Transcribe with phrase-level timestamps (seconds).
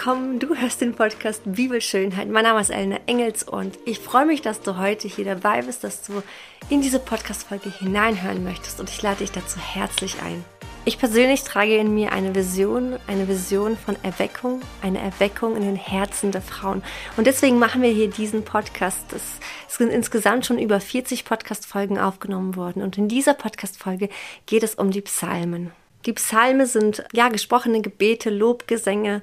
[0.00, 0.38] willkommen.
[0.38, 2.30] Du hörst den Podcast Bibelschönheit.
[2.30, 5.84] Mein Name ist Elena Engels und ich freue mich, dass du heute hier dabei bist,
[5.84, 6.22] dass du
[6.70, 10.42] in diese Podcast-Folge hineinhören möchtest und ich lade dich dazu herzlich ein.
[10.86, 15.76] Ich persönlich trage in mir eine Vision, eine Vision von Erweckung, eine Erweckung in den
[15.76, 16.82] Herzen der Frauen.
[17.18, 19.12] Und deswegen machen wir hier diesen Podcast.
[19.12, 19.38] Es
[19.68, 22.82] sind insgesamt schon über 40 Podcast-Folgen aufgenommen worden.
[22.82, 24.08] Und in dieser Podcast-Folge
[24.46, 25.72] geht es um die Psalmen.
[26.06, 29.20] Die Psalme sind ja gesprochene Gebete, Lobgesänge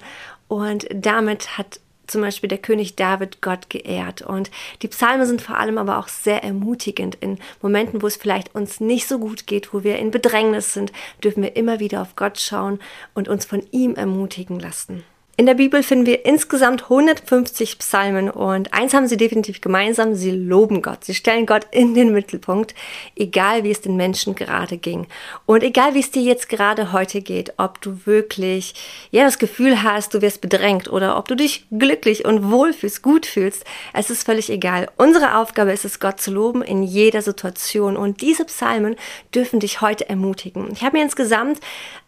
[0.48, 4.22] und damit hat zum Beispiel der König David Gott geehrt.
[4.22, 4.50] Und
[4.82, 7.16] die Psalme sind vor allem aber auch sehr ermutigend.
[7.16, 10.92] In Momenten, wo es vielleicht uns nicht so gut geht, wo wir in Bedrängnis sind,
[11.24, 12.80] dürfen wir immer wieder auf Gott schauen
[13.14, 15.04] und uns von ihm ermutigen lassen.
[15.40, 20.32] In der Bibel finden wir insgesamt 150 Psalmen und eins haben sie definitiv gemeinsam, sie
[20.32, 21.06] loben Gott.
[21.06, 22.74] Sie stellen Gott in den Mittelpunkt,
[23.16, 25.06] egal wie es den Menschen gerade ging.
[25.46, 28.74] Und egal wie es dir jetzt gerade heute geht, ob du wirklich
[29.12, 33.04] ja das Gefühl hast, du wirst bedrängt oder ob du dich glücklich und wohl fühlst,
[33.04, 34.90] gut fühlst, es ist völlig egal.
[34.98, 38.96] Unsere Aufgabe ist es, Gott zu loben in jeder Situation und diese Psalmen
[39.36, 40.72] dürfen dich heute ermutigen.
[40.72, 41.60] Ich habe mir insgesamt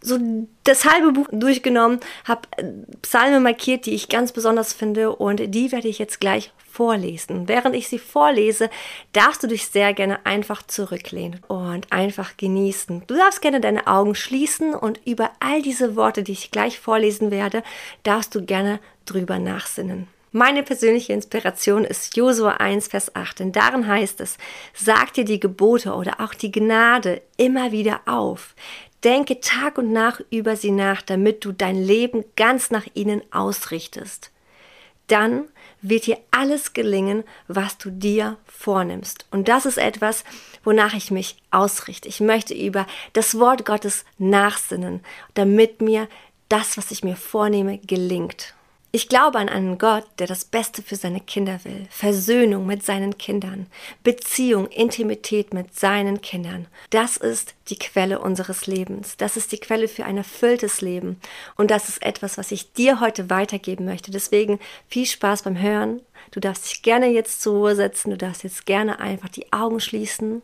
[0.01, 0.17] so
[0.63, 2.63] das halbe Buch durchgenommen, habe äh,
[3.01, 7.47] Psalme markiert, die ich ganz besonders finde und die werde ich jetzt gleich vorlesen.
[7.47, 8.69] Während ich sie vorlese,
[9.11, 13.03] darfst du dich sehr gerne einfach zurücklehnen und einfach genießen.
[13.07, 17.31] Du darfst gerne deine Augen schließen und über all diese Worte, die ich gleich vorlesen
[17.31, 17.63] werde,
[18.03, 20.07] darfst du gerne drüber nachsinnen.
[20.31, 24.37] Meine persönliche Inspiration ist Josua 1, Vers 8, denn darin heißt es,
[24.75, 28.53] sag dir die Gebote oder auch die Gnade immer wieder auf,
[29.03, 34.31] Denke Tag und Nacht über sie nach, damit du dein Leben ganz nach ihnen ausrichtest.
[35.07, 35.47] Dann
[35.81, 39.25] wird dir alles gelingen, was du dir vornimmst.
[39.31, 40.23] Und das ist etwas,
[40.63, 42.09] wonach ich mich ausrichte.
[42.09, 45.01] Ich möchte über das Wort Gottes nachsinnen,
[45.33, 46.07] damit mir
[46.49, 48.53] das, was ich mir vornehme, gelingt.
[48.91, 51.85] Ich glaube an einen Gott, der das Beste für seine Kinder will.
[51.91, 53.67] Versöhnung mit seinen Kindern.
[54.03, 56.65] Beziehung, Intimität mit seinen Kindern.
[56.89, 59.15] Das ist die Quelle unseres Lebens.
[59.17, 61.21] Das ist die Quelle für ein erfülltes Leben.
[61.55, 64.09] Und das ist etwas, was ich dir heute weitergeben möchte.
[64.09, 66.01] Deswegen viel Spaß beim Hören.
[66.31, 68.09] Du darfst dich gerne jetzt zur Ruhe setzen.
[68.09, 70.41] Du darfst jetzt gerne einfach die Augen schließen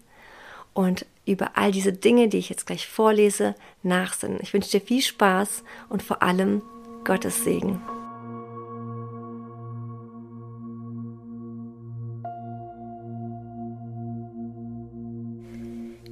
[0.76, 4.38] und über all diese Dinge, die ich jetzt gleich vorlese, nachsinnen.
[4.44, 6.62] Ich wünsche dir viel Spaß und vor allem
[7.04, 7.82] Gottes Segen.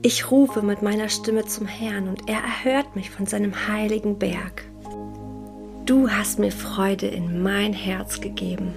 [0.06, 4.66] Ich rufe mit meiner Stimme zum Herrn und er erhört mich von seinem heiligen Berg.
[5.86, 8.74] Du hast mir Freude in mein Herz gegeben.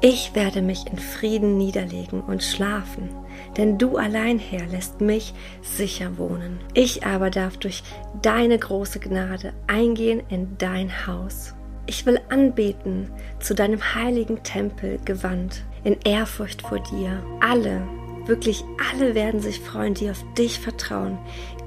[0.00, 3.10] Ich werde mich in Frieden niederlegen und schlafen,
[3.58, 6.60] denn du allein, Herr, lässt mich sicher wohnen.
[6.72, 7.82] Ich aber darf durch
[8.22, 11.52] deine große Gnade eingehen in dein Haus.
[11.84, 17.22] Ich will anbeten zu deinem heiligen Tempel gewandt, in Ehrfurcht vor dir.
[17.40, 17.82] Alle,
[18.30, 21.18] Wirklich alle werden sich freuen, die auf dich vertrauen.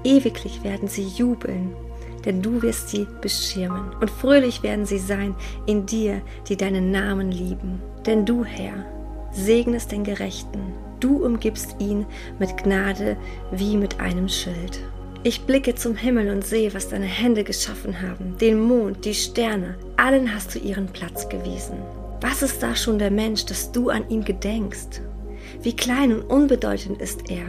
[0.05, 1.73] Ewiglich werden sie jubeln,
[2.23, 3.91] denn du wirst sie beschirmen.
[3.99, 5.35] Und fröhlich werden sie sein
[5.65, 7.81] in dir, die deinen Namen lieben.
[8.05, 8.85] Denn du, Herr,
[9.33, 10.71] segnest den Gerechten.
[11.01, 12.05] Du umgibst ihn
[12.39, 13.17] mit Gnade
[13.51, 14.79] wie mit einem Schild.
[15.23, 18.37] Ich blicke zum Himmel und sehe, was deine Hände geschaffen haben.
[18.37, 21.75] Den Mond, die Sterne, allen hast du ihren Platz gewiesen.
[22.21, 25.01] Was ist da schon der Mensch, dass du an ihn gedenkst?
[25.63, 27.45] Wie klein und unbedeutend ist er,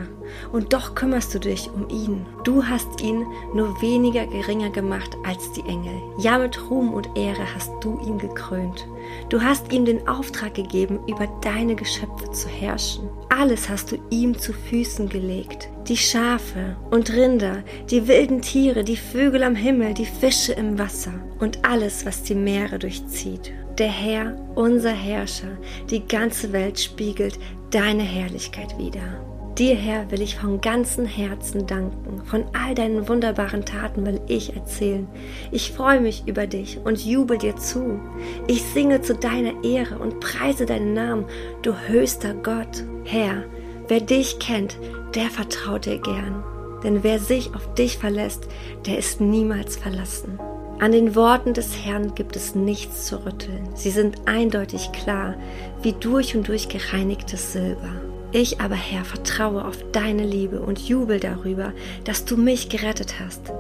[0.53, 2.25] und doch kümmerst du dich um ihn.
[2.45, 6.01] Du hast ihn nur weniger geringer gemacht als die Engel.
[6.19, 8.87] Ja, mit Ruhm und Ehre hast du ihn gekrönt.
[9.31, 13.09] Du hast ihm den Auftrag gegeben, über deine Geschöpfe zu herrschen.
[13.31, 15.69] Alles hast du ihm zu Füßen gelegt.
[15.89, 21.15] Die Schafe und Rinder, die wilden Tiere, die Vögel am Himmel, die Fische im Wasser
[21.41, 23.53] und alles, was die Meere durchzieht.
[23.79, 25.59] Der Herr, unser Herrscher,
[25.91, 27.41] die ganze Welt spiegelt
[27.73, 29.21] deine Herrlichkeit wieder.
[29.59, 32.23] Dir, Herr, will ich von ganzem Herzen danken.
[32.25, 35.09] Von all deinen wunderbaren Taten will ich erzählen.
[35.51, 38.01] Ich freue mich über dich und jubel dir zu.
[38.47, 41.25] Ich singe zu deiner Ehre und preise deinen Namen,
[41.63, 42.85] du höchster Gott.
[43.05, 43.43] Herr,
[43.89, 44.77] wer dich kennt,
[45.17, 46.45] der vertraut dir gern.
[46.85, 48.47] Denn wer sich auf dich verlässt,
[48.87, 50.39] der ist niemals verlassen.
[50.81, 53.69] An den Worten des Herrn gibt es nichts zu rütteln.
[53.75, 55.35] Sie sind eindeutig klar,
[55.83, 57.91] wie durch und durch gereinigtes Silber.
[58.33, 61.73] Ich aber, Herr, vertraue auf deine Liebe und jubel darüber,
[62.03, 63.53] dass du mich gerettet hast.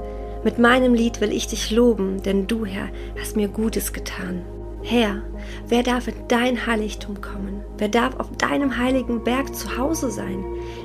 [0.42, 2.88] Mit meinem Lied will ich dich loben, denn du, Herr,
[3.18, 4.42] hast mir Gutes getan.
[4.82, 5.22] Herr,
[5.68, 7.62] wer darf in dein Heiligtum kommen?
[7.78, 10.44] Wer darf auf deinem heiligen Berg zu Hause sein?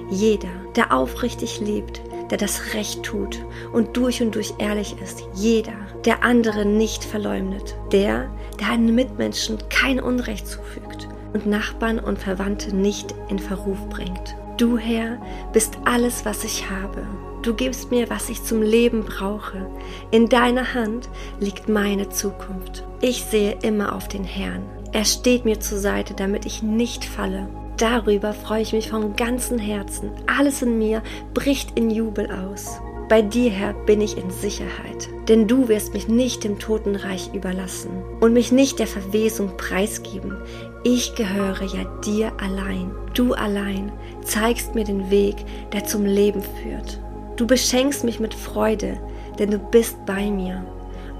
[0.09, 3.43] Jeder, der aufrichtig lebt, der das Recht tut
[3.73, 5.23] und durch und durch ehrlich ist.
[5.33, 5.73] Jeder,
[6.05, 7.75] der andere nicht verleumdet.
[7.91, 8.29] Der,
[8.59, 14.35] der einen Mitmenschen kein Unrecht zufügt und Nachbarn und Verwandte nicht in Verruf bringt.
[14.57, 15.21] Du, Herr,
[15.53, 17.07] bist alles, was ich habe.
[17.41, 19.65] Du gibst mir, was ich zum Leben brauche.
[20.11, 21.09] In deiner Hand
[21.39, 22.83] liegt meine Zukunft.
[22.99, 24.63] Ich sehe immer auf den Herrn.
[24.91, 27.47] Er steht mir zur Seite, damit ich nicht falle.
[27.79, 30.11] Darüber freue ich mich von ganzem Herzen.
[30.27, 31.01] Alles in mir
[31.33, 32.81] bricht in Jubel aus.
[33.07, 38.03] Bei dir, Herr, bin ich in Sicherheit, denn du wirst mich nicht dem Totenreich überlassen
[38.19, 40.35] und mich nicht der Verwesung preisgeben.
[40.83, 42.91] Ich gehöre ja dir allein.
[43.13, 43.93] Du allein
[44.23, 45.37] zeigst mir den Weg,
[45.71, 46.99] der zum Leben führt.
[47.37, 48.99] Du beschenkst mich mit Freude,
[49.39, 50.65] denn du bist bei mir.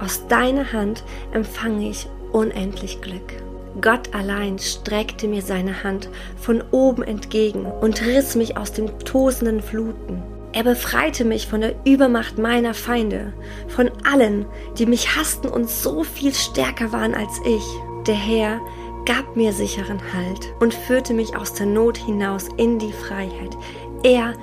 [0.02, 3.49] Aus deiner Hand empfange ich unendlich Glück.
[3.82, 9.62] Gott allein streckte mir seine Hand von oben entgegen und riss mich aus den tosenden
[9.62, 10.22] Fluten.
[10.52, 13.34] Er befreite mich von der Übermacht meiner Feinde,
[13.68, 14.46] von allen,
[14.78, 17.64] die mich hassten und so viel stärker waren als ich.
[18.08, 18.60] Der Herr
[19.06, 23.56] gab mir sicheren Halt und führte mich aus der Not hinaus in die Freiheit.
[24.04, 24.34] Er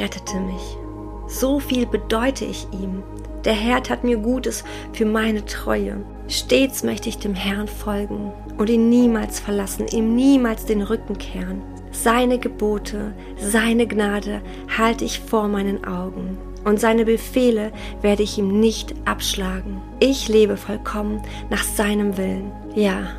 [0.00, 0.78] rettete mich.
[1.26, 3.02] So viel bedeute ich ihm.
[3.44, 4.62] Der Herr tat mir Gutes
[4.92, 6.04] für meine Treue.
[6.28, 11.62] Stets möchte ich dem Herrn folgen und ihn niemals verlassen, ihm niemals den Rücken kehren.
[11.92, 14.42] Seine Gebote, seine Gnade
[14.76, 19.80] halte ich vor meinen Augen und seine Befehle werde ich ihm nicht abschlagen.
[20.00, 22.50] Ich lebe vollkommen nach seinem Willen.
[22.74, 23.12] Ja,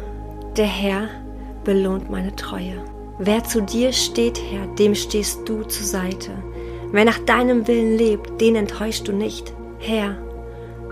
[0.58, 1.08] der Herr
[1.64, 2.84] belohnt meine Treue.
[3.20, 6.32] Wer zu dir steht, Herr, dem stehst du zur Seite.
[6.92, 9.54] Wer nach deinem Willen lebt, den enttäuschst du nicht.
[9.80, 10.18] Herr,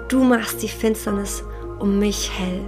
[0.07, 1.43] du machst die Finsternis
[1.79, 2.61] um mich hell.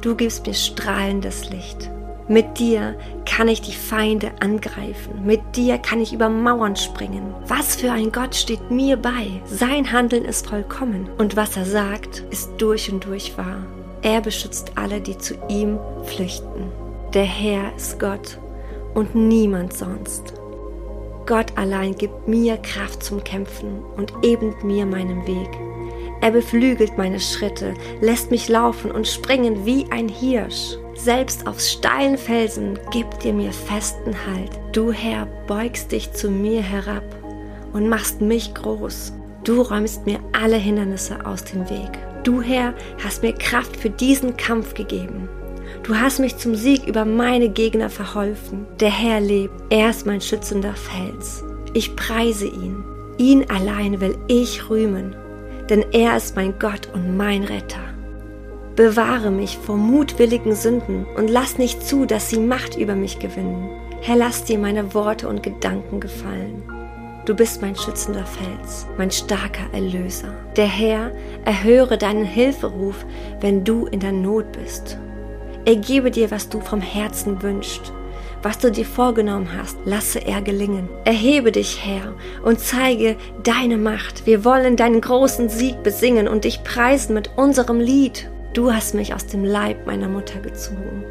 [0.00, 1.90] Du gibst mir strahlendes Licht.
[2.26, 2.96] Mit dir
[3.26, 5.26] kann ich die Feinde angreifen.
[5.26, 7.34] Mit dir kann ich über Mauern springen.
[7.46, 9.42] Was für ein Gott steht mir bei.
[9.44, 11.08] Sein Handeln ist vollkommen.
[11.18, 13.66] Und was er sagt, ist durch und durch wahr.
[14.00, 16.72] Er beschützt alle, die zu ihm flüchten.
[17.12, 18.38] Der Herr ist Gott
[18.94, 20.34] und niemand sonst.
[21.26, 25.50] Gott allein gibt mir Kraft zum Kämpfen und ebnet mir meinen Weg.
[26.24, 30.78] Er beflügelt meine Schritte, lässt mich laufen und springen wie ein Hirsch.
[30.94, 34.52] Selbst auf steilen Felsen gibt dir mir festen Halt.
[34.72, 37.04] Du Herr beugst dich zu mir herab
[37.74, 39.12] und machst mich groß.
[39.44, 41.90] Du räumst mir alle Hindernisse aus dem Weg.
[42.22, 42.72] Du Herr
[43.04, 45.28] hast mir Kraft für diesen Kampf gegeben.
[45.82, 48.66] Du hast mich zum Sieg über meine Gegner verholfen.
[48.80, 51.44] Der Herr lebt, er ist mein schützender Fels.
[51.74, 52.82] Ich preise ihn.
[53.18, 55.14] Ihn allein will ich rühmen,
[55.68, 57.80] denn er ist mein Gott und mein Retter.
[58.76, 63.68] Bewahre mich vor mutwilligen Sünden und lass nicht zu, dass sie Macht über mich gewinnen.
[64.00, 66.62] Herr, lass dir meine Worte und Gedanken gefallen.
[67.24, 70.34] Du bist mein schützender Fels, mein starker Erlöser.
[70.56, 71.12] Der Herr
[71.44, 73.06] erhöre deinen Hilferuf,
[73.40, 74.98] wenn du in der Not bist.
[75.64, 77.92] Er gebe dir, was du vom Herzen wünschst.
[78.44, 80.90] Was du dir vorgenommen hast, lasse er gelingen.
[81.06, 82.12] Erhebe dich, Herr,
[82.42, 84.26] und zeige deine Macht.
[84.26, 88.28] Wir wollen deinen großen Sieg besingen und dich preisen mit unserem Lied.
[88.52, 91.06] Du hast mich aus dem Leib meiner Mutter gezogen.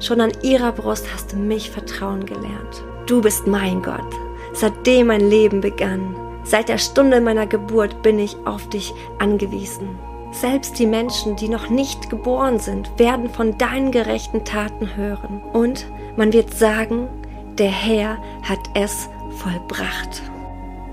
[0.00, 2.82] Schon an ihrer Brust hast du mich vertrauen gelernt.
[3.06, 4.12] Du bist mein Gott,
[4.52, 6.16] seitdem mein Leben begann.
[6.42, 10.00] Seit der Stunde meiner Geburt bin ich auf dich angewiesen.
[10.32, 15.42] Selbst die Menschen, die noch nicht geboren sind, werden von deinen gerechten Taten hören.
[15.52, 15.86] Und
[16.16, 17.08] man wird sagen,
[17.58, 20.22] der Herr hat es vollbracht.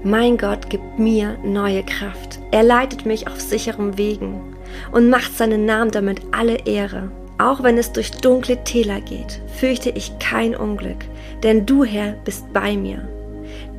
[0.04, 2.40] Mein Gott gibt mir neue Kraft.
[2.52, 4.56] Er leitet mich auf sicherem Wegen
[4.92, 7.12] und macht seinen Namen damit alle Ehre.
[7.38, 11.06] Auch wenn es durch dunkle Täler geht, fürchte ich kein Unglück,
[11.44, 13.08] denn du, Herr, bist bei mir.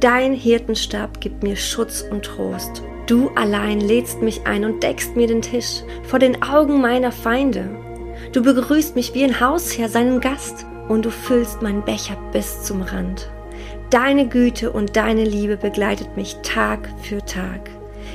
[0.01, 2.83] Dein Hirtenstab gibt mir Schutz und Trost.
[3.11, 7.69] Du allein lädst mich ein und deckst mir den Tisch vor den Augen meiner Feinde.
[8.31, 12.83] Du begrüßt mich wie ein Hausherr seinen Gast und du füllst meinen Becher bis zum
[12.83, 13.29] Rand.
[13.91, 17.69] Deine Güte und deine Liebe begleitet mich Tag für Tag.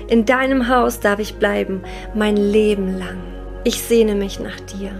[0.07, 1.83] In deinem Haus darf ich bleiben,
[2.13, 3.17] mein Leben lang.
[3.65, 4.91] Ich sehne mich nach dir.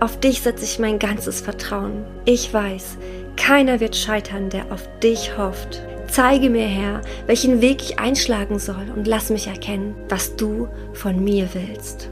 [0.00, 2.04] Auf dich setze ich mein ganzes Vertrauen.
[2.24, 2.98] Ich weiß,
[3.36, 5.80] keiner wird scheitern, der auf dich hofft.
[6.08, 11.22] Zeige mir, Herr, welchen Weg ich einschlagen soll und lass mich erkennen, was du von
[11.22, 12.10] mir willst.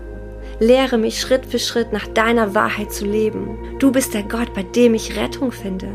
[0.60, 3.58] Lehre mich Schritt für Schritt nach deiner Wahrheit zu leben.
[3.78, 5.88] Du bist der Gott, bei dem ich Rettung finde.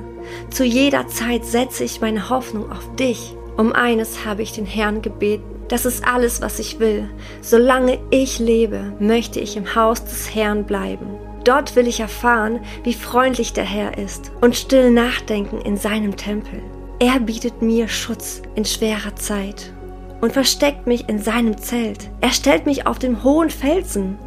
[0.49, 3.35] Zu jeder Zeit setze ich meine Hoffnung auf dich.
[3.55, 7.09] Um eines habe ich den Herrn gebeten das ist alles, was ich will.
[7.41, 11.07] Solange ich lebe, möchte ich im Haus des Herrn bleiben.
[11.43, 16.61] Dort will ich erfahren, wie freundlich der Herr ist und still nachdenken in seinem Tempel.
[16.99, 19.71] Er bietet mir Schutz in schwerer Zeit
[20.19, 22.09] und versteckt mich in seinem Zelt.
[22.21, 24.17] Er stellt mich auf dem hohen Felsen,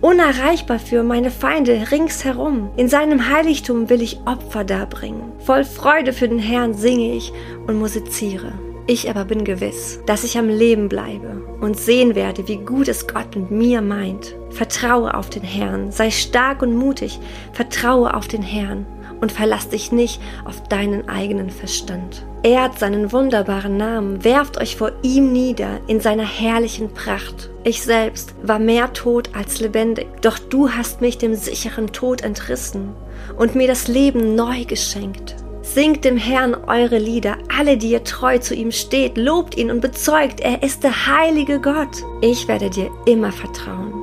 [0.00, 2.70] unerreichbar für meine Feinde ringsherum.
[2.76, 5.30] In seinem Heiligtum will ich Opfer darbringen.
[5.38, 7.32] Voll Freude für den Herrn singe ich
[7.68, 8.54] und musiziere.
[8.88, 13.06] Ich aber bin gewiss, dass ich am Leben bleibe und sehen werde, wie gut es
[13.06, 14.34] Gott mit mir meint.
[14.50, 17.20] Vertraue auf den Herrn, sei stark und mutig,
[17.52, 18.84] vertraue auf den Herrn
[19.20, 22.24] und verlass dich nicht auf deinen eigenen Verstand.
[22.42, 27.50] Ehrt seinen wunderbaren Namen, werft euch vor ihm nieder in seiner herrlichen Pracht.
[27.64, 32.94] Ich selbst war mehr tot als lebendig, doch du hast mich dem sicheren Tod entrissen
[33.36, 35.36] und mir das Leben neu geschenkt.
[35.62, 39.80] Singt dem Herrn eure Lieder, alle, die ihr treu zu ihm steht, lobt ihn und
[39.80, 42.04] bezeugt, er ist der heilige Gott.
[42.20, 43.95] Ich werde dir immer vertrauen.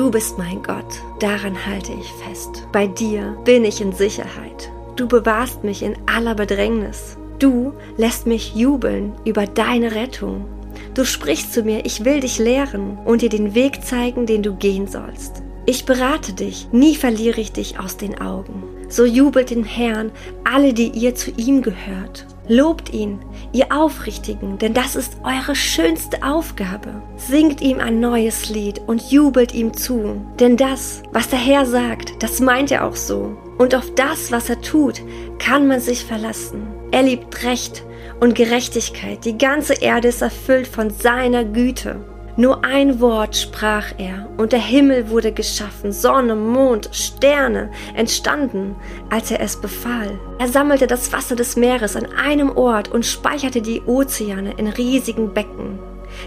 [0.00, 2.66] Du bist mein Gott, daran halte ich fest.
[2.72, 4.72] Bei dir bin ich in Sicherheit.
[4.96, 7.18] Du bewahrst mich in aller Bedrängnis.
[7.38, 10.46] Du lässt mich jubeln über deine Rettung.
[10.94, 14.54] Du sprichst zu mir, ich will dich lehren und dir den Weg zeigen, den du
[14.54, 15.42] gehen sollst.
[15.66, 18.62] Ich berate dich, nie verliere ich dich aus den Augen.
[18.90, 20.10] So jubelt den Herrn
[20.44, 22.26] alle, die ihr zu ihm gehört.
[22.48, 23.20] Lobt ihn,
[23.52, 27.00] ihr Aufrichtigen, denn das ist eure schönste Aufgabe.
[27.16, 30.20] Singt ihm ein neues Lied und jubelt ihm zu.
[30.40, 33.38] Denn das, was der Herr sagt, das meint er auch so.
[33.58, 35.00] Und auf das, was er tut,
[35.38, 36.66] kann man sich verlassen.
[36.90, 37.84] Er liebt Recht
[38.18, 39.24] und Gerechtigkeit.
[39.24, 42.04] Die ganze Erde ist erfüllt von seiner Güte.
[42.40, 48.76] Nur ein Wort sprach er, und der Himmel wurde geschaffen, Sonne, Mond, Sterne entstanden,
[49.10, 50.18] als er es befahl.
[50.38, 55.34] Er sammelte das Wasser des Meeres an einem Ort und speicherte die Ozeane in riesigen
[55.34, 55.78] Becken.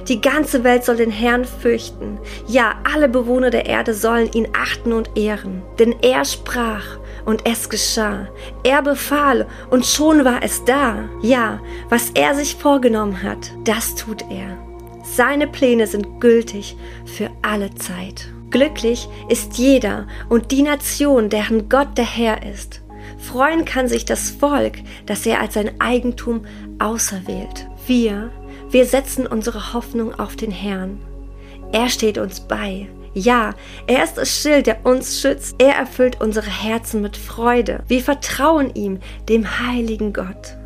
[0.07, 2.19] Die ganze Welt soll den Herrn fürchten.
[2.45, 5.63] Ja, alle Bewohner der Erde sollen ihn achten und ehren.
[5.79, 8.27] Denn er sprach und es geschah.
[8.63, 11.09] Er befahl und schon war es da.
[11.23, 14.72] Ja, was er sich vorgenommen hat, das tut er.
[15.15, 18.33] Seine Pläne sind gültig für alle Zeit.
[18.49, 22.81] Glücklich ist jeder und die Nation, deren Gott der Herr ist.
[23.19, 26.45] Freuen kann sich das Volk, das er als sein Eigentum
[26.79, 27.67] auserwählt.
[27.85, 28.31] Wir,
[28.71, 30.97] wir setzen unsere Hoffnung auf den Herrn.
[31.71, 32.89] Er steht uns bei.
[33.13, 33.53] Ja,
[33.85, 35.57] er ist das Schild, der uns schützt.
[35.59, 37.83] Er erfüllt unsere Herzen mit Freude.
[37.87, 38.97] Wir vertrauen ihm,
[39.29, 40.57] dem heiligen Gott.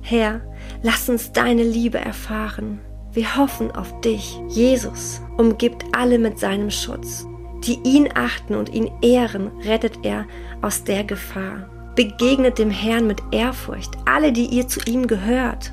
[0.00, 0.42] Herr,
[0.84, 2.78] lass uns deine Liebe erfahren.
[3.12, 4.40] Wir hoffen auf dich.
[4.48, 7.26] Jesus umgibt alle mit seinem Schutz.
[7.64, 10.26] Die ihn achten und ihn ehren, rettet er
[10.62, 11.68] aus der Gefahr.
[11.96, 15.72] Begegnet dem Herrn mit Ehrfurcht, alle, die ihr zu ihm gehört.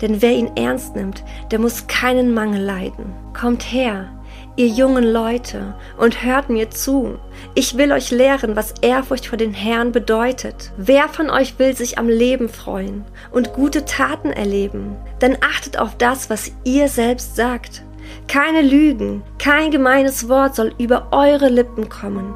[0.00, 3.12] Denn wer ihn ernst nimmt, der muss keinen Mangel leiden.
[3.38, 4.08] Kommt her,
[4.56, 7.18] ihr jungen Leute, und hört mir zu.
[7.54, 10.72] Ich will euch lehren, was Ehrfurcht vor den Herrn bedeutet.
[10.76, 14.96] Wer von euch will sich am Leben freuen und gute Taten erleben?
[15.18, 17.82] Dann achtet auf das, was ihr selbst sagt.
[18.28, 22.34] Keine Lügen, kein gemeines Wort soll über eure Lippen kommen.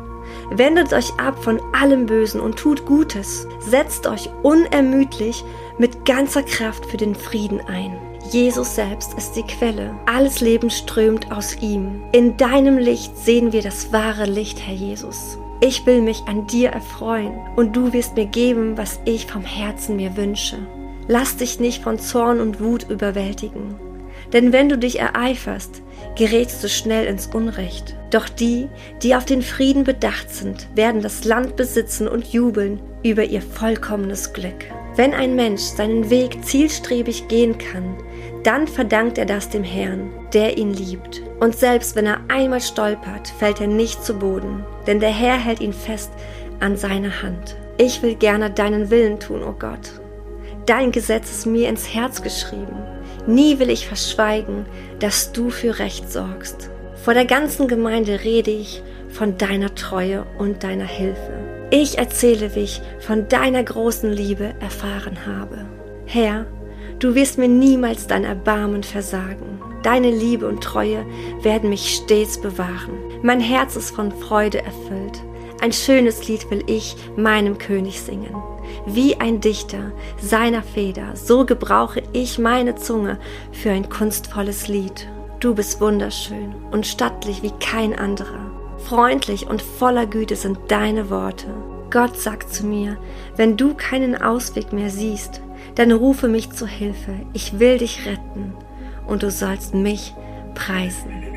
[0.51, 3.47] Wendet euch ab von allem Bösen und tut Gutes.
[3.61, 5.45] Setzt euch unermüdlich
[5.79, 8.10] mit ganzer Kraft für den Frieden ein.
[8.29, 9.95] Jesus selbst ist die Quelle.
[10.07, 12.03] Alles Leben strömt aus ihm.
[12.13, 15.39] In deinem Licht sehen wir das wahre Licht, Herr Jesus.
[15.61, 19.97] Ich will mich an dir erfreuen und du wirst mir geben, was ich vom Herzen
[19.97, 20.59] mir wünsche.
[21.09, 23.75] Lass dich nicht von Zorn und Wut überwältigen.
[24.33, 25.83] Denn wenn du dich ereiferst,
[26.17, 27.97] gerätst du schnell ins Unrecht.
[28.11, 28.69] Doch die,
[29.03, 34.33] die auf den Frieden bedacht sind, werden das Land besitzen und jubeln über ihr vollkommenes
[34.33, 34.65] Glück.
[35.01, 37.97] Wenn ein Mensch seinen Weg zielstrebig gehen kann,
[38.43, 41.23] dann verdankt er das dem Herrn, der ihn liebt.
[41.41, 45.61] Und selbst wenn er einmal stolpert, fällt er nicht zu Boden, denn der Herr hält
[45.63, 46.13] ihn fest
[46.61, 47.57] an seiner Hand.
[47.79, 50.03] Ich will gerne deinen Willen tun, o oh Gott.
[50.67, 52.77] Dein Gesetz ist mir ins Herz geschrieben.
[53.27, 54.67] Nie will ich verschweigen,
[54.99, 56.69] dass du für Recht sorgst.
[57.03, 61.50] Vor der ganzen Gemeinde rede ich von deiner Treue und deiner Hilfe.
[61.71, 65.67] Ich erzähle, wie ich von deiner großen Liebe erfahren habe.
[66.07, 66.47] Herr,
[67.01, 69.59] Du wirst mir niemals dein Erbarmen versagen.
[69.83, 71.07] Deine Liebe und Treue
[71.41, 72.93] werden mich stets bewahren.
[73.23, 75.23] Mein Herz ist von Freude erfüllt.
[75.63, 78.35] Ein schönes Lied will ich meinem König singen.
[78.85, 83.19] Wie ein Dichter seiner Feder, so gebrauche ich meine Zunge
[83.51, 85.09] für ein kunstvolles Lied.
[85.41, 88.50] Du bist wunderschön und stattlich wie kein anderer.
[88.85, 91.47] Freundlich und voller Güte sind deine Worte.
[91.91, 92.99] Gott sagt zu mir,
[93.37, 95.41] wenn du keinen Ausweg mehr siehst,
[95.75, 97.15] dann rufe mich zu Hilfe.
[97.33, 98.55] Ich will dich retten
[99.07, 100.15] und du sollst mich
[100.55, 101.30] preisen.